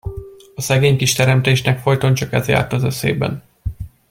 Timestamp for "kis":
0.97-1.13